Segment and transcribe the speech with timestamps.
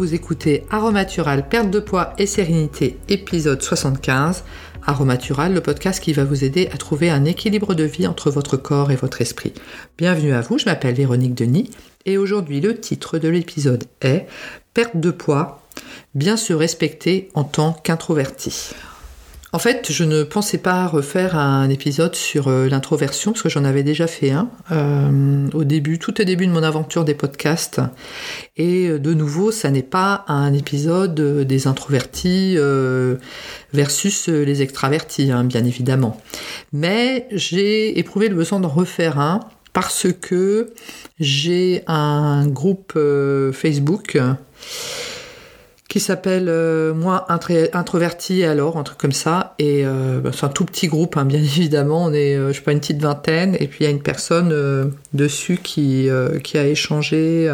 [0.00, 4.44] vous écoutez Aromatural, perte de poids et sérénité, épisode 75.
[4.86, 8.56] Aromatural, le podcast qui va vous aider à trouver un équilibre de vie entre votre
[8.56, 9.52] corps et votre esprit.
[9.98, 11.70] Bienvenue à vous, je m'appelle Véronique Denis
[12.06, 14.26] et aujourd'hui le titre de l'épisode est
[14.72, 15.60] Perte de poids,
[16.14, 18.70] bien se respecter en tant qu'introverti.
[19.52, 23.64] En fait, je ne pensais pas refaire un épisode sur euh, l'introversion parce que j'en
[23.64, 27.80] avais déjà fait un euh, au début, tout au début de mon aventure des podcasts.
[28.56, 32.56] Et euh, de nouveau, ça n'est pas un épisode des introvertis
[33.72, 36.20] versus les extravertis, hein, bien évidemment.
[36.72, 39.40] Mais j'ai éprouvé le besoin d'en refaire un
[39.72, 40.72] parce que
[41.18, 42.98] j'ai un groupe
[43.52, 44.18] Facebook
[45.90, 49.54] qui s'appelle euh, Moi introverti alors, un truc comme ça.
[49.58, 52.04] Et euh, bah, c'est un tout petit groupe, hein, bien évidemment.
[52.04, 53.56] On est, euh, je sais pas, une petite vingtaine.
[53.58, 54.54] Et puis il y a une personne
[55.12, 56.08] dessus qui,
[56.44, 57.52] qui a échangé,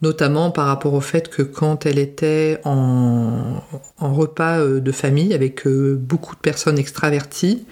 [0.00, 3.60] notamment par rapport au fait que quand elle était en,
[3.98, 7.66] en repas de famille avec beaucoup de personnes extraverties,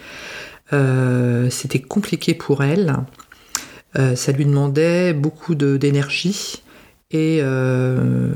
[1.51, 2.97] c'était compliqué pour elle.
[3.95, 6.65] ça lui demandait beaucoup d'énergie.
[7.11, 8.33] Et, euh,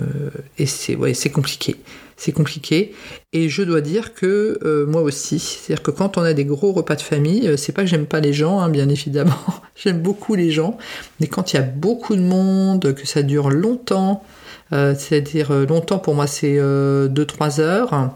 [0.67, 1.77] c'est compliqué.
[2.17, 2.95] C'est compliqué.
[3.33, 6.73] Et je dois dire que euh, moi aussi, c'est-à-dire que quand on a des gros
[6.73, 9.37] repas de famille, euh, c'est pas que j'aime pas les gens, hein, bien évidemment.
[9.77, 10.77] j'aime beaucoup les gens.
[11.21, 14.23] Mais quand il y a beaucoup de monde, que ça dure longtemps,
[14.71, 18.11] c'est-à-dire longtemps pour moi c'est 2-3 euh, heures,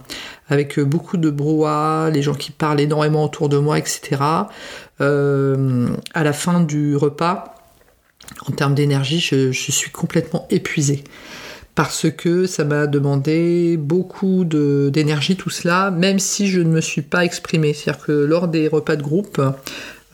[0.49, 4.17] avec beaucoup de brouhaha, les gens qui parlent énormément autour de moi, etc.
[4.99, 7.58] à la fin du repas,
[8.47, 11.05] en termes d'énergie, je, suis complètement épuisée.
[11.75, 17.03] Parce que ça m'a demandé beaucoup d'énergie tout cela, même si je ne me suis
[17.03, 17.73] pas exprimée.
[17.73, 19.41] C'est-à-dire que lors des repas de groupe,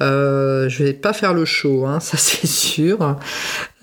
[0.00, 3.16] euh, je vais pas faire le show, hein, ça c'est sûr.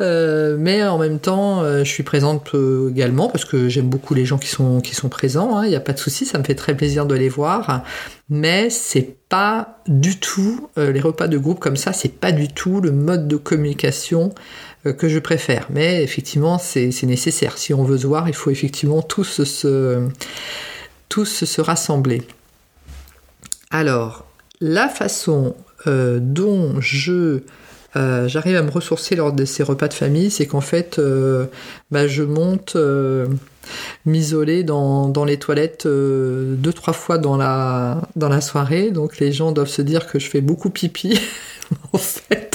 [0.01, 4.13] Euh, mais en même temps, euh, je suis présente euh, également parce que j'aime beaucoup
[4.13, 5.61] les gens qui sont qui sont présents.
[5.61, 7.83] Il hein, n'y a pas de souci, ça me fait très plaisir de les voir.
[8.29, 11.91] Mais c'est pas du tout les repas de groupe comme ça.
[11.91, 14.33] C'est pas du tout le mode de communication
[14.97, 15.67] que je préfère.
[15.69, 17.57] Mais effectivement, c'est nécessaire.
[17.57, 20.07] Si on veut se voir, il faut effectivement tous se
[21.09, 22.21] tous se rassembler.
[23.69, 24.25] Alors,
[24.61, 25.55] la façon
[25.87, 27.39] euh, dont je
[27.97, 31.47] euh, j'arrive à me ressourcer lors de ces repas de famille, c'est qu'en fait, euh,
[31.91, 32.77] bah, je monte
[34.05, 38.91] m'isoler dans, dans, les toilettes deux trois fois dans la dans la soirée.
[38.91, 41.19] Donc les gens doivent se dire que je fais beaucoup pipi.
[41.93, 42.50] en fait,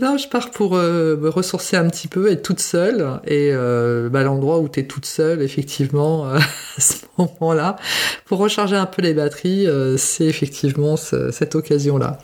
[0.00, 3.20] non, je pars pour euh, me ressourcer un petit peu, être toute seule.
[3.26, 6.38] Et euh, bah, l'endroit où tu es toute seule, effectivement, euh,
[6.76, 7.76] à ce moment-là,
[8.24, 9.66] pour recharger un peu les batteries,
[9.96, 12.18] c'est effectivement cette occasion-là.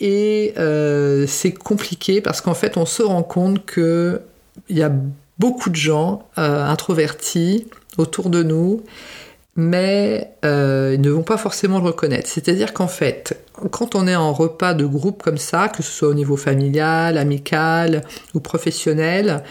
[0.00, 0.54] Et
[1.26, 4.20] c'est compliqué parce qu'en fait, on se rend compte que
[4.68, 4.92] il y a
[5.38, 7.66] beaucoup de gens introvertis
[7.98, 8.82] autour de nous
[9.56, 12.28] mais euh, ils ne vont pas forcément le reconnaître.
[12.28, 16.08] C'est-à-dire qu'en fait, quand on est en repas de groupe comme ça, que ce soit
[16.08, 18.02] au niveau familial, amical
[18.34, 19.42] ou professionnel,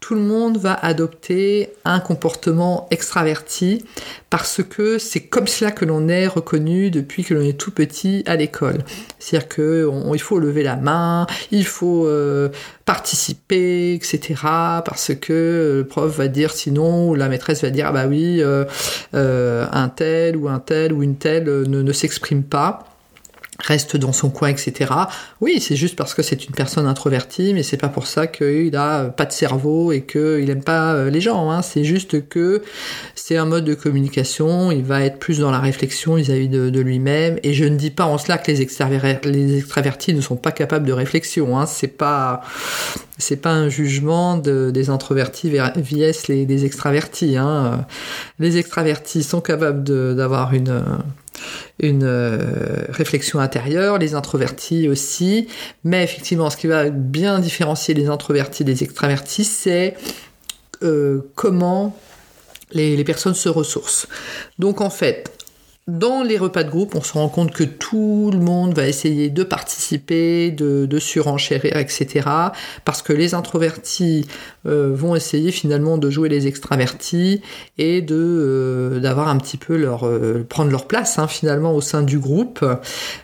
[0.00, 3.84] tout le monde va adopter un comportement extraverti
[4.30, 8.22] parce que c'est comme cela que l'on est reconnu depuis que l'on est tout petit
[8.26, 8.78] à l'école.
[9.18, 12.50] C'est-à-dire qu'il faut lever la main, il faut euh,
[12.84, 14.34] participer, etc.
[14.84, 18.38] Parce que le prof va dire sinon, ou la maîtresse va dire ah bah oui,
[18.40, 18.64] euh,
[19.14, 22.95] euh, un tel ou un tel ou une telle ne, ne s'exprime pas
[23.58, 24.92] reste dans son coin, etc.
[25.40, 28.76] Oui, c'est juste parce que c'est une personne introvertie, mais c'est pas pour ça qu'il
[28.76, 31.50] a pas de cerveau et qu'il aime pas euh, les gens.
[31.50, 31.62] Hein.
[31.62, 32.62] C'est juste que
[33.14, 34.70] c'est un mode de communication.
[34.70, 37.38] Il va être plus dans la réflexion vis-à-vis de, lui-même.
[37.42, 38.60] Et je ne dis pas en cela que les,
[39.56, 41.58] extravertis ne sont pas capables de réflexion.
[41.58, 41.66] Hein.
[41.66, 42.42] C'est pas
[43.18, 47.36] c'est pas un jugement des introvertis vs les, des extravertis.
[47.38, 47.86] Hein.
[48.38, 49.82] Les extravertis sont capables
[50.14, 50.82] d'avoir une
[51.78, 55.48] une euh, réflexion intérieure, les introvertis aussi.
[55.84, 59.96] Mais effectivement, ce qui va bien différencier les introvertis des extravertis, c'est
[60.82, 61.96] euh, comment
[62.72, 64.08] les, les, personnes se ressourcent.
[64.58, 65.35] Donc en fait,
[65.88, 69.30] dans les repas de groupe, on se rend compte que tout le monde va essayer
[69.30, 72.28] de participer, de, surenchérir, etc.
[72.84, 74.26] Parce que les introvertis
[74.66, 77.40] euh, vont essayer finalement de jouer les extravertis
[77.78, 81.80] et de euh, d'avoir un petit peu leur euh, prendre leur place hein, finalement au
[81.80, 82.64] sein du groupe.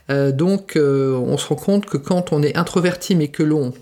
[0.09, 3.73] donc on se rend compte que quand on est introverti mais que l'on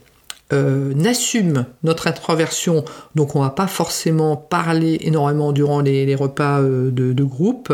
[0.53, 6.91] euh, n'assume notre introversion, donc on va pas forcément parler énormément durant les, repas euh,
[6.91, 7.73] de, groupe,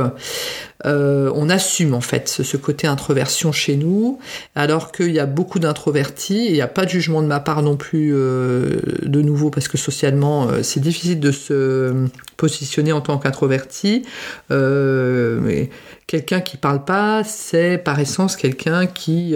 [0.84, 4.18] euh, on assume en fait ce, côté introversion chez nous,
[4.54, 7.62] alors qu'il y a beaucoup d'introvertis, il n'y a pas de jugement de ma part
[7.62, 11.94] non plus de nouveau, parce que socialement c'est difficile de se
[12.36, 14.04] positionner en tant qu'introverti.
[14.50, 15.70] mais
[16.06, 19.34] quelqu'un qui parle pas, c'est par essence quelqu'un qui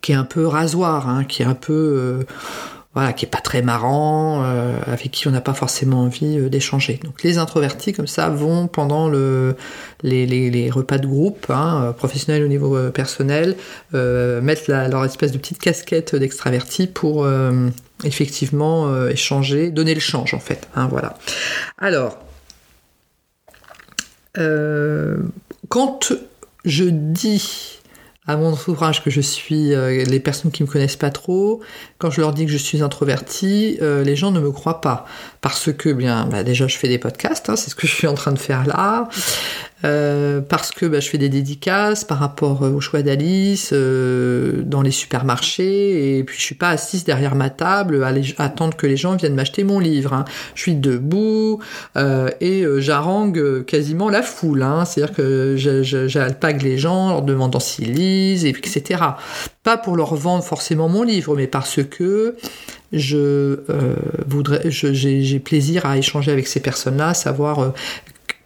[0.00, 2.24] qui est un peu rasoir, hein, qui est un peu euh,
[2.94, 6.48] voilà, qui est pas très marrant, euh, avec qui on n'a pas forcément envie euh,
[6.48, 7.00] d'échanger.
[7.04, 9.56] Donc les introvertis comme ça vont pendant le,
[10.02, 13.56] les, repas de groupe, hein, professionnels au niveau personnel,
[13.92, 17.26] mettre leur espèce de petite casquette d'extraverti pour
[18.04, 20.68] effectivement échanger, donner le change en fait.
[20.74, 20.88] Hein.
[21.78, 22.18] Alors,
[25.68, 26.12] quand
[26.64, 27.75] je dis
[28.26, 31.60] à mon entourage que je suis euh, les personnes qui me connaissent pas trop,
[31.98, 35.06] quand je leur dis que je suis introvertie, euh, les gens ne me croient pas
[35.40, 38.06] parce que bien bah, déjà je fais des podcasts, hein, c'est ce que je suis
[38.06, 39.08] en train de faire là.
[39.84, 44.62] Euh, parce que bah, je fais des dédicaces par rapport euh, au choix d'Alice euh,
[44.64, 48.86] dans les supermarchés et puis je suis pas assise derrière ma table à, attendre que
[48.86, 50.14] les gens viennent m'acheter mon livre.
[50.14, 50.24] Hein.
[50.54, 51.60] Je suis debout
[52.40, 54.62] et j'harangue quasiment la foule.
[54.62, 54.86] Hein.
[54.86, 55.56] C'est-à-dire que
[56.06, 59.02] j'alpague les gens en leur demandant s'ils lisent, etc.
[59.62, 62.36] Pas pour leur vendre forcément mon livre, mais parce que
[62.92, 63.58] j'ai
[65.40, 67.74] plaisir à échanger avec ces personnes-là, savoir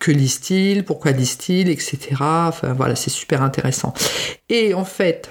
[0.01, 1.99] que lisent-ils, pourquoi lisent-ils, etc.
[2.21, 3.95] Enfin voilà, c'est super intéressant.
[4.49, 5.31] Et en fait,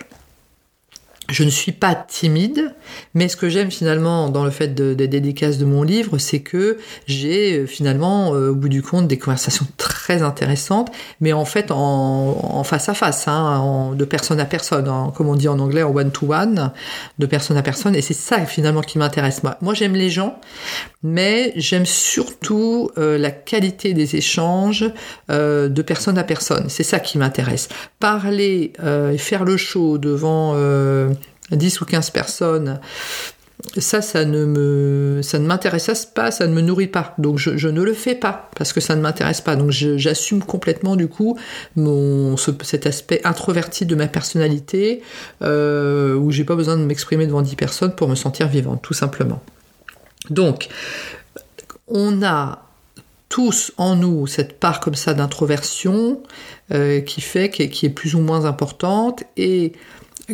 [1.30, 2.74] je ne suis pas timide,
[3.14, 6.78] mais ce que j'aime finalement dans le fait des dédicaces de mon livre, c'est que
[7.06, 10.92] j'ai euh, finalement, euh, au bout du compte, des conversations très intéressantes,
[11.22, 15.36] mais en fait en, face à face, hein, de personne à personne, hein, comme on
[15.36, 16.72] dit en anglais, en one-to-one,
[17.20, 19.44] de personne à personne, et c'est ça finalement qui m'intéresse.
[19.44, 20.40] Moi, moi j'aime les gens,
[21.04, 24.86] mais j'aime surtout euh, la qualité des échanges
[25.30, 26.66] de personne à personne.
[26.70, 27.70] C'est ça qui m'intéresse.
[28.00, 30.56] Parler et faire le show devant
[31.52, 32.80] 10 ou 15 personnes,
[33.78, 37.14] ça, ça ne me, ça ne m'intéresse pas, ça ne me nourrit pas.
[37.18, 39.56] Donc je, ne le fais pas parce que ça ne m'intéresse pas.
[39.56, 41.38] Donc j'assume complètement du coup
[41.76, 45.02] mon, cet aspect introverti de ma personnalité
[45.42, 48.94] euh, où j'ai pas besoin de m'exprimer devant 10 personnes pour me sentir vivante, tout
[48.94, 49.42] simplement.
[50.30, 50.70] Donc
[51.88, 52.66] on a
[53.28, 56.24] tous en nous cette part comme ça d'introversion
[56.72, 59.74] euh, qui fait qui est plus ou moins importante et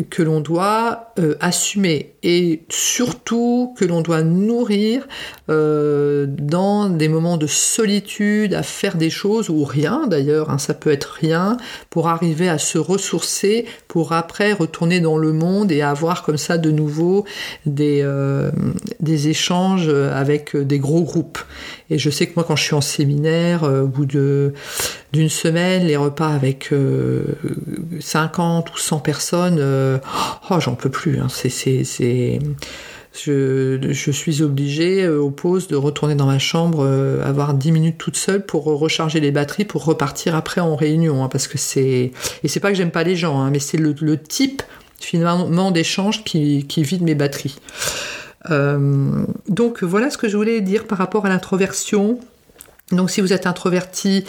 [0.09, 5.07] que l'on doit euh, assumer et surtout que l'on doit nourrir
[5.49, 10.73] euh, dans des moments de solitude, à faire des choses ou rien d'ailleurs, hein, ça
[10.73, 11.55] peut être rien,
[11.89, 16.57] pour arriver à se ressourcer, pour après retourner dans le monde et avoir comme ça
[16.57, 17.23] de nouveau
[17.65, 18.51] des, euh,
[18.99, 21.39] des échanges avec des gros groupes.
[21.89, 24.53] Et je sais que moi quand je suis en séminaire, au bout de
[25.13, 26.73] d'une semaine, les repas avec
[28.01, 30.01] 50 ou 100 personnes,
[30.49, 31.04] oh, j'en peux plus.
[31.09, 31.27] Hein.
[31.29, 32.39] C'est,
[33.13, 37.97] je, suis obligée euh, aux pauses de retourner dans ma chambre, euh, avoir 10 minutes
[37.97, 41.23] toute seule pour recharger les batteries, pour repartir après en réunion.
[41.23, 42.11] Hein, parce que c'est.
[42.43, 44.63] Et c'est pas que j'aime pas les gens, hein, mais c'est le, type
[44.99, 47.57] finalement d'échange qui, qui vide mes batteries.
[48.49, 52.19] Euh, donc voilà ce que je voulais dire par rapport à l'introversion.
[52.91, 54.25] Donc si vous êtes introverti,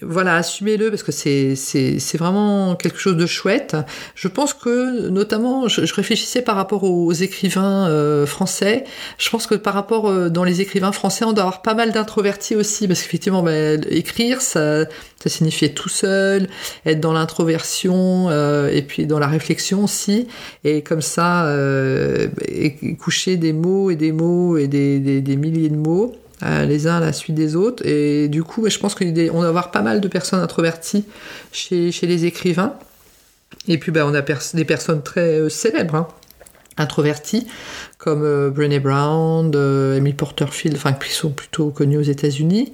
[0.00, 1.56] voilà, assumez-le parce que c'est,
[2.16, 3.76] vraiment quelque chose de chouette.
[4.14, 8.84] Je pense que, notamment, je, réfléchissais par rapport aux écrivains euh, français.
[9.18, 11.92] Je pense que par rapport euh, dans les écrivains français, on doit avoir pas mal
[11.92, 14.84] d'introvertis aussi parce qu'effectivement, bah, écrire, ça,
[15.22, 16.48] ça signifie tout seul,
[16.86, 20.28] être dans l'introversion euh, et puis dans la réflexion aussi.
[20.64, 21.52] Et comme ça,
[22.98, 26.14] coucher des mots et des mots et des milliers de mots.
[26.44, 27.86] Euh, les uns à la suite des autres.
[27.86, 31.04] Et du coup, je pense qu'on va avoir pas mal de personnes introverties
[31.52, 32.74] chez, les écrivains.
[33.68, 36.08] Et puis, ben, on a des personnes très euh, célèbres, hein,
[36.78, 37.46] introverties,
[37.98, 42.72] comme euh, Brené Brown, Amy Porterfield, enfin, qui sont plutôt connus aux États-Unis.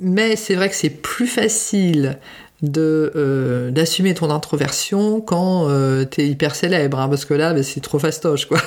[0.00, 2.18] mais c'est vrai que c'est plus facile
[2.62, 5.68] d'assumer ton introversion quand
[6.10, 8.60] tu es hyper célèbre, hein, parce que là, ben, c'est trop fastoche, quoi.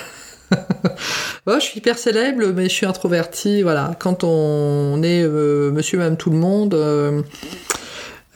[1.47, 3.61] Je suis hyper célèbre, mais je suis introverti.
[3.63, 7.21] Voilà, quand on est euh, monsieur, même tout le monde, euh,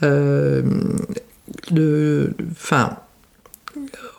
[0.04, 0.64] euh,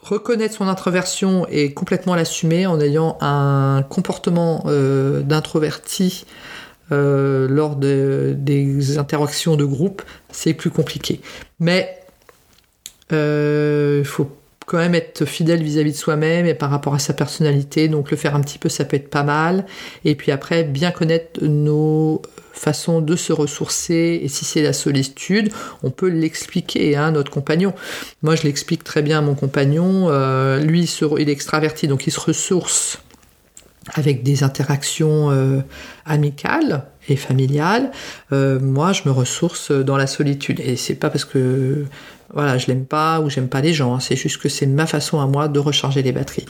[0.03, 6.25] reconnaître son introversion et complètement l'assumer en ayant un comportement d'introverti
[6.91, 11.21] lors des interactions de groupe, c'est plus compliqué.
[11.61, 11.99] Mais
[13.11, 14.31] il faut
[14.69, 17.89] quand même être fidèle vis-à-vis de soi-même et par rapport à sa personnalité.
[17.89, 19.65] Donc le faire un petit peu, ça peut être pas mal.
[20.05, 22.21] Et puis après, bien connaître nos
[22.53, 24.21] façons de se ressourcer.
[24.23, 25.51] Et si c'est la solitude,
[25.83, 27.73] on peut l'expliquer à notre compagnon.
[28.23, 30.09] Moi, je l'explique très bien à mon compagnon.
[30.11, 30.85] Euh, lui,
[31.19, 33.01] il est extraverti, donc il se ressource
[33.95, 35.61] avec des interactions euh,
[36.05, 37.91] amicales et familiales.
[38.33, 40.61] Euh, moi, je me ressource dans la solitude.
[40.61, 41.85] Et c'est pas parce que
[42.35, 43.95] voilà, je l'aime pas ou j'aime pas les gens.
[43.95, 44.01] Hein.
[44.01, 46.45] C'est juste que c'est ma façon à moi de recharger les batteries.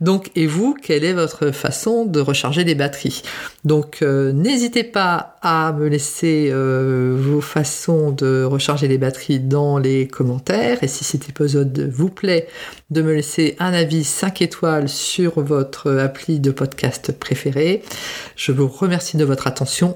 [0.00, 3.22] Donc, et vous, quelle est votre façon de recharger les batteries?
[3.64, 9.78] Donc, euh, n'hésitez pas à me laisser euh, vos façons de recharger les batteries dans
[9.78, 10.78] les commentaires.
[10.82, 12.46] Et si cet épisode vous plaît,
[12.90, 17.82] de me laisser un avis 5 étoiles sur votre appli de podcast préféré.
[18.36, 19.95] Je vous remercie de votre attention